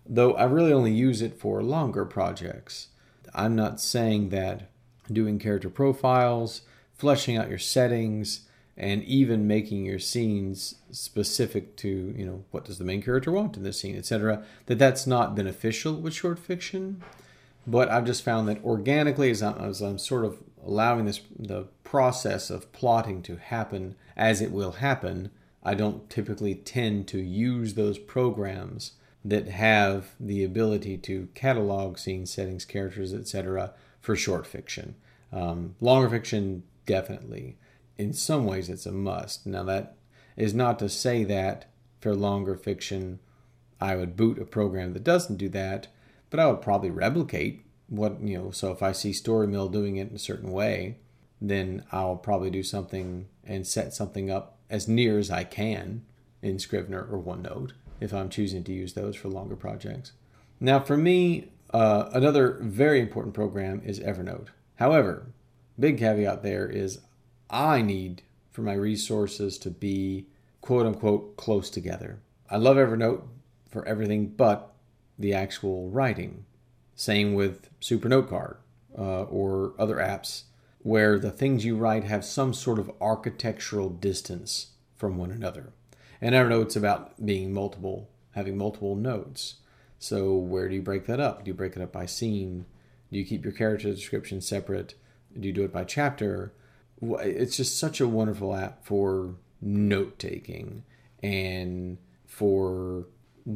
Though 0.05 0.33
I 0.33 0.43
really 0.43 0.73
only 0.73 0.91
use 0.91 1.21
it 1.21 1.39
for 1.39 1.63
longer 1.63 2.03
projects. 2.03 2.89
I'm 3.33 3.55
not 3.55 3.79
saying 3.79 4.29
that 4.29 4.69
doing 5.09 5.39
character 5.39 5.69
profiles, 5.69 6.63
fleshing 6.93 7.37
out 7.37 7.47
your 7.47 7.57
settings, 7.57 8.49
and 8.75 9.01
even 9.05 9.47
making 9.47 9.85
your 9.85 9.99
scenes 9.99 10.75
specific 10.91 11.77
to 11.77 12.13
you 12.17 12.25
know 12.25 12.43
what 12.51 12.65
does 12.65 12.79
the 12.79 12.83
main 12.83 13.01
character 13.01 13.31
want 13.31 13.55
in 13.55 13.63
this 13.63 13.79
scene 13.79 13.95
etc 13.95 14.43
that 14.65 14.77
that's 14.77 15.07
not 15.07 15.33
beneficial 15.33 15.95
with 15.95 16.13
short 16.13 16.37
fiction 16.37 17.01
but 17.67 17.89
I've 17.89 18.05
just 18.05 18.23
found 18.23 18.47
that 18.47 18.63
organically, 18.63 19.29
as 19.31 19.41
I'm, 19.41 19.57
as 19.57 19.81
I'm 19.81 19.97
sort 19.97 20.25
of 20.25 20.37
allowing 20.63 21.05
this 21.05 21.21
the 21.37 21.63
process 21.83 22.49
of 22.49 22.71
plotting 22.71 23.21
to 23.23 23.37
happen 23.37 23.95
as 24.17 24.41
it 24.41 24.51
will 24.51 24.73
happen, 24.73 25.31
I 25.63 25.73
don't 25.73 26.09
typically 26.09 26.55
tend 26.55 27.07
to 27.09 27.19
use 27.19 27.73
those 27.73 27.97
programs 27.97 28.93
that 29.23 29.47
have 29.47 30.11
the 30.19 30.43
ability 30.43 30.97
to 30.99 31.27
catalog 31.33 31.97
scene 31.97 32.27
settings, 32.27 32.65
characters, 32.65 33.13
etc. 33.13 33.73
for 33.99 34.15
short 34.15 34.45
fiction. 34.45 34.95
Um, 35.33 35.75
longer 35.81 36.09
fiction, 36.09 36.63
definitely. 36.85 37.57
In 37.97 38.13
some 38.13 38.45
ways, 38.45 38.69
it's 38.69 38.85
a 38.85 38.91
must. 38.91 39.47
Now, 39.47 39.63
that 39.63 39.95
is 40.37 40.53
not 40.53 40.77
to 40.79 40.89
say 40.89 41.23
that 41.23 41.65
for 41.99 42.15
longer 42.15 42.55
fiction, 42.55 43.19
I 43.81 43.95
would 43.95 44.15
boot 44.15 44.37
a 44.37 44.45
program 44.45 44.93
that 44.93 45.03
doesn't 45.03 45.37
do 45.37 45.49
that 45.49 45.87
but 46.35 46.43
I 46.43 46.47
would 46.47 46.61
probably 46.61 46.89
replicate 46.89 47.65
what 47.87 48.19
you 48.19 48.37
know. 48.37 48.51
So 48.51 48.69
if 48.73 48.83
I 48.83 48.91
see 48.91 49.11
StoryMill 49.11 49.71
doing 49.71 49.95
it 49.95 50.09
in 50.09 50.15
a 50.15 50.19
certain 50.19 50.51
way, 50.51 50.97
then 51.39 51.85
I'll 51.93 52.17
probably 52.17 52.49
do 52.49 52.61
something 52.61 53.27
and 53.45 53.65
set 53.65 53.93
something 53.93 54.29
up 54.29 54.57
as 54.69 54.85
near 54.85 55.17
as 55.17 55.31
I 55.31 55.45
can 55.45 56.03
in 56.41 56.59
Scrivener 56.59 57.07
or 57.09 57.23
OneNote 57.23 57.71
if 58.01 58.13
I'm 58.13 58.27
choosing 58.27 58.65
to 58.65 58.73
use 58.73 58.95
those 58.95 59.15
for 59.15 59.29
longer 59.29 59.55
projects. 59.55 60.11
Now, 60.59 60.81
for 60.81 60.97
me, 60.97 61.51
uh, 61.73 62.09
another 62.11 62.57
very 62.61 62.99
important 62.99 63.33
program 63.33 63.81
is 63.85 64.01
Evernote. 64.01 64.47
However, 64.75 65.27
big 65.79 65.99
caveat 65.99 66.43
there 66.43 66.67
is 66.67 66.99
I 67.49 67.81
need 67.81 68.23
for 68.51 68.61
my 68.61 68.73
resources 68.73 69.57
to 69.59 69.69
be 69.69 70.25
quote 70.59 70.85
unquote 70.85 71.37
close 71.37 71.69
together. 71.69 72.19
I 72.49 72.57
love 72.57 72.75
Evernote 72.75 73.23
for 73.71 73.87
everything 73.87 74.27
but 74.27 74.74
the 75.17 75.33
actual 75.33 75.89
writing. 75.89 76.45
Same 76.95 77.33
with 77.33 77.69
SuperNoteCard 77.79 78.57
uh, 78.97 79.23
or 79.23 79.73
other 79.77 79.97
apps 79.97 80.43
where 80.85 81.17
the 81.17 81.31
things 81.31 81.65
you 81.65 81.75
write 81.75 82.03
have 82.03 82.23
some 82.23 82.53
sort 82.53 82.77
of 82.77 82.91
architectural 83.01 83.89
distance 83.89 84.67
from 84.95 85.17
one 85.17 85.31
another. 85.31 85.73
And 86.21 86.35
Evernote's 86.35 86.75
about 86.75 87.25
being 87.25 87.51
multiple, 87.51 88.07
having 88.35 88.55
multiple 88.55 88.95
notes. 88.95 89.55
So 89.97 90.35
where 90.35 90.69
do 90.69 90.75
you 90.75 90.83
break 90.83 91.07
that 91.07 91.19
up? 91.19 91.43
Do 91.43 91.49
you 91.49 91.55
break 91.55 91.75
it 91.75 91.81
up 91.81 91.91
by 91.91 92.05
scene? 92.05 92.67
Do 93.11 93.17
you 93.17 93.25
keep 93.25 93.43
your 93.43 93.53
character 93.53 93.89
description 93.89 94.41
separate? 94.41 94.93
Do 95.37 95.47
you 95.47 95.53
do 95.53 95.63
it 95.63 95.73
by 95.73 95.85
chapter? 95.85 96.53
It's 97.01 97.57
just 97.57 97.79
such 97.79 97.99
a 97.99 98.07
wonderful 98.07 98.55
app 98.55 98.85
for 98.85 99.35
note 99.61 100.19
taking 100.19 100.83
and 101.23 101.97
for 102.27 103.07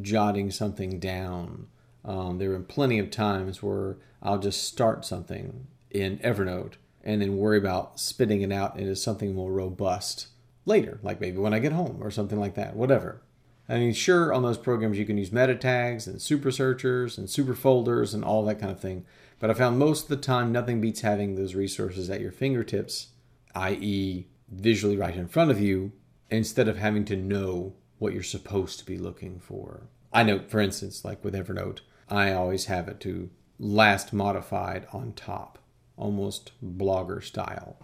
jotting 0.02 0.52
something 0.52 1.00
down. 1.00 1.68
Um, 2.06 2.38
there 2.38 2.52
been 2.52 2.66
plenty 2.66 3.00
of 3.00 3.12
times 3.12 3.62
where 3.62 3.98
I'll 4.22 4.40
just 4.40 4.64
start 4.64 5.06
something 5.06 5.68
in 5.92 6.18
Evernote 6.20 6.74
and 7.04 7.22
then 7.22 7.38
worry 7.38 7.58
about 7.58 8.00
spitting 8.00 8.42
it 8.42 8.52
out 8.52 8.78
into 8.78 8.96
something 8.96 9.34
more 9.34 9.52
robust 9.52 10.28
later, 10.66 11.00
like 11.02 11.20
maybe 11.20 11.38
when 11.38 11.54
I 11.54 11.60
get 11.60 11.72
home 11.72 11.98
or 12.02 12.12
something 12.12 12.40
like 12.40 12.56
that, 12.56 12.76
whatever. 12.76 13.22
I 13.68 13.78
mean, 13.78 13.94
sure, 13.94 14.34
on 14.34 14.42
those 14.42 14.58
programs 14.58 14.98
you 14.98 15.06
can 15.06 15.18
use 15.18 15.32
meta 15.32 15.56
tags 15.56 16.08
and 16.08 16.22
super 16.22 16.52
searchers 16.52 17.18
and 17.18 17.30
super 17.30 17.54
folders 17.54 18.14
and 18.14 18.24
all 18.24 18.44
that 18.46 18.60
kind 18.60 18.72
of 18.72 18.80
thing. 18.80 19.06
But 19.40 19.50
I 19.50 19.54
found 19.54 19.80
most 19.80 20.04
of 20.04 20.10
the 20.10 20.18
time 20.18 20.52
nothing 20.52 20.82
beats 20.82 21.02
having 21.02 21.36
those 21.36 21.56
resources 21.56 22.10
at 22.10 22.20
your 22.20 22.32
fingertips, 22.32 23.10
i.e., 23.56 24.26
visually 24.50 24.98
right 24.98 25.16
in 25.16 25.28
front 25.28 25.52
of 25.52 25.62
you, 25.62 25.92
instead 26.30 26.68
of 26.68 26.78
having 26.78 27.06
to 27.06 27.16
know 27.16 27.74
what 28.00 28.14
you're 28.14 28.24
supposed 28.24 28.80
to 28.80 28.86
be 28.86 28.98
looking 28.98 29.40
for. 29.40 29.84
I 30.12 30.24
know, 30.24 30.42
for 30.48 30.60
instance, 30.60 31.06
like 31.06 31.24
with 31.24 31.36
Evernote, 31.36 31.82
I 32.10 32.34
always 32.34 32.66
have 32.66 32.88
it 32.88 33.00
to 33.02 33.30
last 33.60 34.14
modified 34.14 34.88
on 34.92 35.14
top, 35.14 35.60
almost 35.98 36.52
blogger 36.64 37.24
style. 37.24 37.78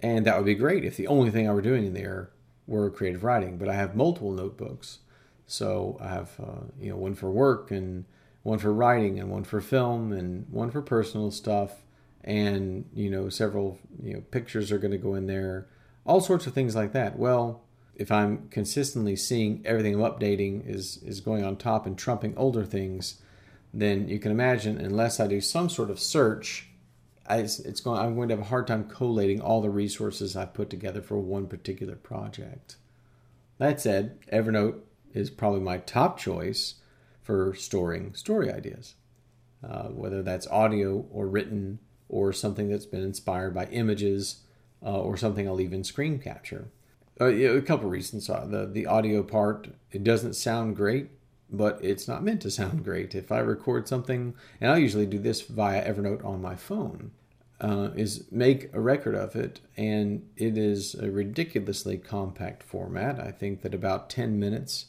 And 0.00 0.26
that 0.26 0.36
would 0.36 0.46
be 0.46 0.54
great 0.54 0.84
if 0.84 0.96
the 0.96 1.06
only 1.06 1.30
thing 1.30 1.48
I 1.48 1.52
were 1.52 1.60
doing 1.60 1.86
in 1.86 1.94
there 1.94 2.30
were 2.66 2.90
creative 2.90 3.22
writing. 3.22 3.58
But 3.58 3.68
I 3.68 3.74
have 3.74 3.94
multiple 3.94 4.32
notebooks. 4.32 5.00
So 5.46 5.98
I 6.00 6.08
have, 6.08 6.30
uh, 6.40 6.64
you 6.80 6.90
know, 6.90 6.96
one 6.96 7.14
for 7.14 7.30
work 7.30 7.70
and 7.70 8.06
one 8.42 8.58
for 8.58 8.72
writing 8.72 9.20
and 9.20 9.30
one 9.30 9.44
for 9.44 9.60
film 9.60 10.12
and 10.12 10.46
one 10.50 10.70
for 10.70 10.80
personal 10.80 11.30
stuff. 11.30 11.82
And, 12.24 12.86
you 12.94 13.10
know, 13.10 13.28
several, 13.28 13.78
you 14.02 14.14
know, 14.14 14.20
pictures 14.30 14.72
are 14.72 14.78
going 14.78 14.92
to 14.92 14.98
go 14.98 15.14
in 15.14 15.26
there, 15.26 15.68
all 16.04 16.20
sorts 16.20 16.46
of 16.46 16.54
things 16.54 16.74
like 16.74 16.92
that. 16.92 17.18
Well, 17.18 17.62
if 18.00 18.10
I'm 18.10 18.48
consistently 18.48 19.14
seeing 19.14 19.60
everything 19.66 19.94
I'm 19.94 20.10
updating 20.10 20.66
is 20.66 21.02
is 21.04 21.20
going 21.20 21.44
on 21.44 21.56
top 21.56 21.84
and 21.84 21.98
trumping 21.98 22.34
older 22.34 22.64
things, 22.64 23.20
then 23.74 24.08
you 24.08 24.18
can 24.18 24.32
imagine 24.32 24.78
unless 24.78 25.20
I 25.20 25.26
do 25.26 25.42
some 25.42 25.68
sort 25.68 25.90
of 25.90 26.00
search, 26.00 26.70
I, 27.26 27.40
it's 27.40 27.80
going 27.80 28.00
I'm 28.00 28.16
going 28.16 28.30
to 28.30 28.36
have 28.36 28.46
a 28.46 28.48
hard 28.48 28.66
time 28.66 28.88
collating 28.88 29.42
all 29.42 29.60
the 29.60 29.68
resources 29.68 30.34
I've 30.34 30.54
put 30.54 30.70
together 30.70 31.02
for 31.02 31.18
one 31.18 31.46
particular 31.46 31.94
project. 31.94 32.76
That 33.58 33.82
said, 33.82 34.18
Evernote 34.32 34.80
is 35.12 35.28
probably 35.28 35.60
my 35.60 35.76
top 35.76 36.18
choice 36.18 36.76
for 37.20 37.54
storing 37.54 38.14
story 38.14 38.50
ideas, 38.50 38.94
uh, 39.62 39.88
whether 39.88 40.22
that's 40.22 40.46
audio 40.46 41.04
or 41.12 41.28
written 41.28 41.80
or 42.08 42.32
something 42.32 42.70
that's 42.70 42.86
been 42.86 43.02
inspired 43.04 43.54
by 43.54 43.66
images 43.66 44.40
uh, 44.82 44.98
or 44.98 45.18
something 45.18 45.46
I'll 45.46 45.60
even 45.60 45.84
screen 45.84 46.18
capture. 46.18 46.70
Uh, 47.20 47.26
a 47.26 47.60
couple 47.60 47.88
reasons. 47.88 48.30
Uh, 48.30 48.46
the 48.48 48.66
the 48.66 48.86
audio 48.86 49.22
part 49.22 49.68
it 49.92 50.02
doesn't 50.02 50.34
sound 50.34 50.76
great, 50.76 51.10
but 51.50 51.78
it's 51.82 52.08
not 52.08 52.24
meant 52.24 52.40
to 52.42 52.50
sound 52.50 52.84
great. 52.84 53.14
If 53.14 53.30
I 53.30 53.40
record 53.40 53.86
something, 53.86 54.34
and 54.60 54.70
I 54.70 54.78
usually 54.78 55.06
do 55.06 55.18
this 55.18 55.42
via 55.42 55.86
Evernote 55.92 56.24
on 56.24 56.40
my 56.40 56.56
phone, 56.56 57.10
uh, 57.60 57.90
is 57.94 58.24
make 58.30 58.72
a 58.72 58.80
record 58.80 59.14
of 59.14 59.36
it, 59.36 59.60
and 59.76 60.26
it 60.36 60.56
is 60.56 60.94
a 60.94 61.10
ridiculously 61.10 61.98
compact 61.98 62.62
format. 62.62 63.20
I 63.20 63.32
think 63.32 63.62
that 63.62 63.74
about 63.74 64.08
10 64.08 64.38
minutes 64.38 64.86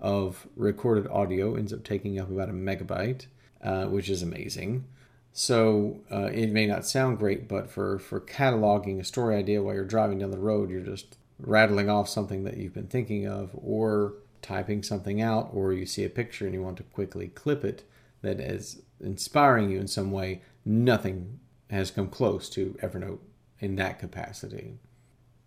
of 0.00 0.46
recorded 0.56 1.06
audio 1.08 1.54
ends 1.54 1.72
up 1.72 1.84
taking 1.84 2.18
up 2.18 2.30
about 2.30 2.48
a 2.48 2.52
megabyte, 2.52 3.26
uh, 3.62 3.86
which 3.86 4.08
is 4.08 4.22
amazing. 4.22 4.84
So 5.32 6.00
uh, 6.10 6.30
it 6.32 6.50
may 6.50 6.66
not 6.66 6.86
sound 6.86 7.18
great, 7.18 7.48
but 7.48 7.70
for, 7.70 7.98
for 7.98 8.20
cataloging 8.20 9.00
a 9.00 9.04
story 9.04 9.36
idea 9.36 9.62
while 9.62 9.74
you're 9.74 9.84
driving 9.84 10.18
down 10.20 10.30
the 10.30 10.38
road, 10.38 10.70
you're 10.70 10.80
just 10.80 11.16
rattling 11.46 11.88
off 11.88 12.08
something 12.08 12.44
that 12.44 12.56
you've 12.56 12.74
been 12.74 12.86
thinking 12.86 13.26
of, 13.26 13.50
or 13.54 14.14
typing 14.42 14.82
something 14.82 15.20
out, 15.20 15.50
or 15.52 15.72
you 15.72 15.86
see 15.86 16.04
a 16.04 16.10
picture 16.10 16.44
and 16.44 16.54
you 16.54 16.62
want 16.62 16.76
to 16.76 16.82
quickly 16.82 17.28
clip 17.28 17.64
it 17.64 17.82
that 18.22 18.40
is 18.40 18.82
inspiring 19.00 19.70
you 19.70 19.78
in 19.78 19.86
some 19.88 20.10
way, 20.10 20.40
nothing 20.64 21.38
has 21.70 21.90
come 21.90 22.08
close 22.08 22.48
to 22.48 22.76
Evernote 22.82 23.20
in 23.60 23.76
that 23.76 23.98
capacity. 23.98 24.78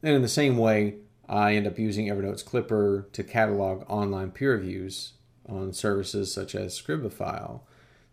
And 0.03 0.15
in 0.15 0.21
the 0.21 0.27
same 0.27 0.57
way, 0.57 0.95
I 1.27 1.55
end 1.55 1.67
up 1.67 1.77
using 1.77 2.07
Evernote's 2.07 2.43
Clipper 2.43 3.07
to 3.13 3.23
catalog 3.23 3.83
online 3.89 4.31
peer 4.31 4.53
reviews 4.53 5.13
on 5.47 5.73
services 5.73 6.31
such 6.31 6.55
as 6.55 6.79
Scribophile. 6.79 7.61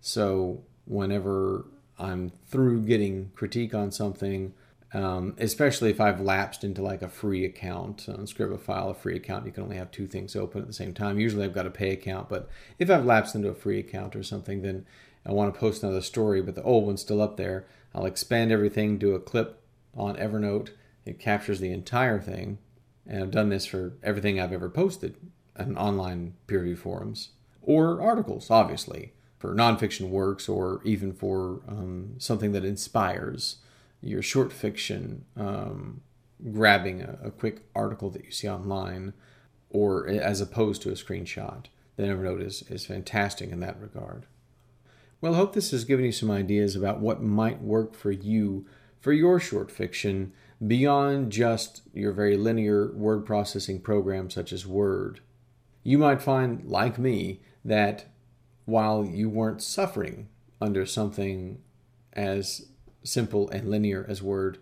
So 0.01 0.65
whenever 0.85 1.67
I'm 1.99 2.33
through 2.47 2.83
getting 2.83 3.31
critique 3.35 3.75
on 3.75 3.93
something, 3.93 4.55
um, 4.95 5.35
especially 5.39 5.91
if 5.91 6.01
I've 6.01 6.21
lapsed 6.21 6.63
into 6.63 6.81
like 6.81 7.03
a 7.03 7.09
free 7.09 7.45
account 7.45 8.09
on 8.09 8.27
Scribophile, 8.27 8.93
a 8.93 8.95
free 8.95 9.17
account, 9.17 9.45
you 9.45 9.53
can 9.53 9.65
only 9.65 9.77
have 9.77 9.91
two 9.91 10.07
things 10.07 10.37
open 10.37 10.61
at 10.61 10.69
the 10.69 10.73
same 10.73 10.95
time. 10.95 11.19
Usually 11.19 11.45
I've 11.45 11.53
got 11.53 11.67
a 11.67 11.71
pay 11.71 11.91
account, 11.91 12.29
but 12.29 12.49
if 12.79 12.89
I've 12.89 13.05
lapsed 13.05 13.35
into 13.35 13.49
a 13.49 13.55
free 13.55 13.81
account 13.81 14.15
or 14.15 14.23
something, 14.23 14.63
then 14.63 14.87
I 15.27 15.33
want 15.33 15.53
to 15.53 15.59
post 15.59 15.83
another 15.83 16.01
story, 16.01 16.41
but 16.43 16.55
the 16.55 16.63
old 16.63 16.87
one's 16.87 17.01
still 17.01 17.21
up 17.21 17.37
there. 17.37 17.67
I'll 17.93 18.07
expand 18.07 18.53
everything, 18.53 18.97
do 18.97 19.15
a 19.15 19.21
clip 19.21 19.61
on 19.97 20.17
Evernote. 20.17 20.71
It 21.05 21.19
captures 21.19 21.61
the 21.61 21.73
entire 21.73 22.21
thing. 22.21 22.59
And 23.07 23.23
I've 23.23 23.31
done 23.31 23.49
this 23.49 23.67
for 23.67 23.95
everything 24.03 24.39
I've 24.39 24.53
ever 24.53 24.71
posted 24.71 25.17
on 25.59 25.77
online 25.77 26.35
peer 26.47 26.61
review 26.61 26.77
forums 26.77 27.31
or 27.63 28.01
articles, 28.01 28.51
obviously, 28.51 29.13
for 29.39 29.55
nonfiction 29.55 30.09
works 30.09 30.49
or 30.49 30.81
even 30.85 31.13
for 31.13 31.61
um, 31.69 32.15
something 32.19 32.53
that 32.53 32.65
inspires 32.65 33.57
your 34.05 34.23
short 34.23 34.53
fiction, 34.53 35.25
um, 35.37 36.01
grabbing 36.53 37.01
a, 37.01 37.19
a 37.25 37.31
quick 37.31 37.63
article 37.75 38.11
that 38.11 38.25
you 38.25 38.31
see 38.31 38.49
online 38.49 39.15
or 39.71 40.07
as 40.09 40.41
opposed 40.41 40.83
to 40.83 40.91
a 40.91 40.95
screenshot. 40.95 41.67
The 41.97 42.05
Evernote 42.05 42.43
is, 42.43 42.63
is 42.69 42.87
fantastic 42.87 43.51
in 43.51 43.61
that 43.61 43.81
regard. 43.81 44.27
Well, 45.21 45.35
I 45.35 45.37
hope 45.37 45.55
this 45.55 45.71
has 45.71 45.85
given 45.85 46.05
you 46.05 46.13
some 46.13 46.31
ideas 46.31 46.77
about 46.77 47.01
what 47.01 47.23
might 47.23 47.63
work 47.63 47.95
for 47.95 48.13
you 48.13 48.67
for 49.01 49.13
your 49.13 49.41
short 49.41 49.71
fiction 49.71 50.33
beyond 50.65 51.33
just 51.33 51.83
your 51.93 52.13
very 52.13 52.37
linear 52.37 52.93
word 52.93 53.25
processing 53.25 53.81
program 53.81 54.31
such 54.31 54.53
as 54.53 54.67
Word. 54.67 55.21
You 55.83 55.99
might 55.99 56.23
find, 56.23 56.65
like 56.65 56.99
me, 56.99 57.43
that 57.65 58.07
while 58.65 59.05
you 59.05 59.29
weren't 59.29 59.63
suffering 59.63 60.29
under 60.61 60.87
something 60.87 61.59
as 62.13 62.67
simple 63.05 63.49
and 63.51 63.71
linear 63.71 64.05
as 64.09 64.23
Word, 64.23 64.59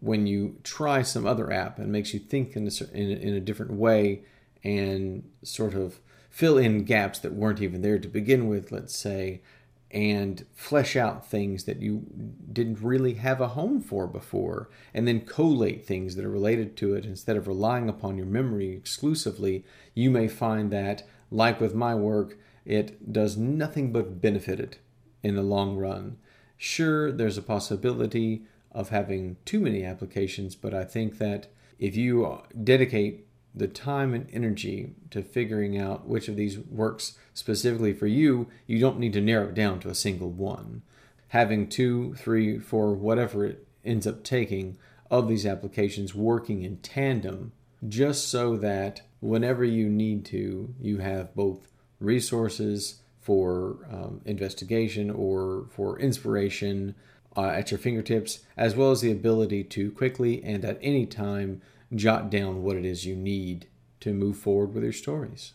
when 0.00 0.26
you 0.26 0.56
try 0.64 1.02
some 1.02 1.26
other 1.26 1.52
app 1.52 1.78
and 1.78 1.92
makes 1.92 2.12
you 2.12 2.18
think 2.18 2.56
in 2.56 2.66
a, 2.66 2.84
in 2.92 3.10
in 3.10 3.34
a 3.34 3.40
different 3.40 3.72
way 3.72 4.22
and 4.64 5.22
sort 5.42 5.74
of 5.74 6.00
fill 6.30 6.58
in 6.58 6.84
gaps 6.84 7.18
that 7.20 7.34
weren't 7.34 7.60
even 7.60 7.82
there 7.82 7.98
to 7.98 8.08
begin 8.08 8.48
with, 8.48 8.72
let's 8.72 8.96
say, 8.96 9.42
and 9.90 10.46
flesh 10.54 10.96
out 10.96 11.26
things 11.26 11.64
that 11.64 11.82
you 11.82 12.06
didn't 12.50 12.80
really 12.80 13.14
have 13.14 13.40
a 13.40 13.48
home 13.48 13.80
for 13.80 14.06
before, 14.06 14.70
and 14.94 15.06
then 15.06 15.20
collate 15.20 15.84
things 15.86 16.16
that 16.16 16.24
are 16.24 16.30
related 16.30 16.76
to 16.76 16.94
it 16.94 17.04
instead 17.04 17.36
of 17.36 17.46
relying 17.46 17.88
upon 17.88 18.16
your 18.16 18.26
memory 18.26 18.72
exclusively, 18.72 19.64
you 19.94 20.10
may 20.10 20.26
find 20.26 20.70
that, 20.70 21.02
like 21.30 21.60
with 21.60 21.74
my 21.74 21.94
work, 21.94 22.38
it 22.64 23.12
does 23.12 23.36
nothing 23.36 23.92
but 23.92 24.22
benefit 24.22 24.58
it 24.58 24.78
in 25.22 25.34
the 25.34 25.42
long 25.42 25.76
run. 25.76 26.16
Sure, 26.64 27.10
there's 27.10 27.36
a 27.36 27.42
possibility 27.42 28.42
of 28.70 28.90
having 28.90 29.36
too 29.44 29.58
many 29.58 29.84
applications, 29.84 30.54
but 30.54 30.72
I 30.72 30.84
think 30.84 31.18
that 31.18 31.48
if 31.80 31.96
you 31.96 32.24
uh, 32.24 32.42
dedicate 32.62 33.26
the 33.52 33.66
time 33.66 34.14
and 34.14 34.28
energy 34.32 34.94
to 35.10 35.24
figuring 35.24 35.76
out 35.76 36.06
which 36.06 36.28
of 36.28 36.36
these 36.36 36.60
works 36.60 37.18
specifically 37.34 37.92
for 37.92 38.06
you, 38.06 38.46
you 38.68 38.78
don't 38.78 39.00
need 39.00 39.12
to 39.14 39.20
narrow 39.20 39.48
it 39.48 39.54
down 39.54 39.80
to 39.80 39.88
a 39.88 39.94
single 39.94 40.30
one. 40.30 40.82
Having 41.30 41.68
two, 41.68 42.14
three, 42.14 42.60
four, 42.60 42.94
whatever 42.94 43.44
it 43.44 43.66
ends 43.84 44.06
up 44.06 44.22
taking 44.22 44.78
of 45.10 45.26
these 45.26 45.44
applications 45.44 46.14
working 46.14 46.62
in 46.62 46.76
tandem, 46.76 47.50
just 47.88 48.28
so 48.28 48.56
that 48.56 49.02
whenever 49.18 49.64
you 49.64 49.88
need 49.88 50.24
to, 50.26 50.72
you 50.80 50.98
have 50.98 51.34
both 51.34 51.72
resources 51.98 53.01
for 53.22 53.78
um, 53.90 54.20
investigation 54.24 55.10
or 55.10 55.66
for 55.70 55.98
inspiration 55.98 56.94
uh, 57.36 57.46
at 57.46 57.70
your 57.70 57.78
fingertips, 57.78 58.40
as 58.56 58.74
well 58.76 58.90
as 58.90 59.00
the 59.00 59.12
ability 59.12 59.64
to 59.64 59.90
quickly 59.92 60.42
and 60.44 60.64
at 60.64 60.78
any 60.82 61.06
time 61.06 61.62
jot 61.94 62.30
down 62.30 62.62
what 62.62 62.76
it 62.76 62.84
is 62.84 63.06
you 63.06 63.14
need 63.14 63.66
to 64.00 64.12
move 64.12 64.36
forward 64.36 64.74
with 64.74 64.82
your 64.82 64.92
stories. 64.92 65.52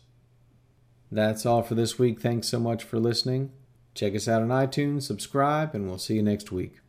That's 1.12 1.46
all 1.46 1.62
for 1.62 1.76
this 1.76 2.00
week. 2.00 2.22
Thanks 2.22 2.48
so 2.48 2.60
much 2.60 2.84
for 2.84 3.00
listening. 3.00 3.52
Check 3.94 4.16
us 4.16 4.28
out 4.28 4.42
on 4.42 4.50
iTunes, 4.50 5.04
subscribe, 5.04 5.76
and 5.76 5.88
we'll 5.88 5.98
see 5.98 6.16
you 6.16 6.24
next 6.24 6.52
week. 6.52 6.80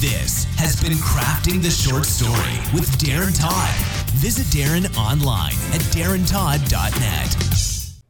This 0.00 0.44
has 0.58 0.80
been 0.80 0.96
Crafting 0.98 1.62
the 1.62 1.70
Short 1.70 2.04
Story 2.04 2.58
with 2.72 2.88
Darren 2.98 3.36
Todd. 3.38 3.87
Visit 4.18 4.46
Darren 4.48 4.84
online 4.96 5.54
at 5.72 5.80
darrentodd.net. 5.92 7.47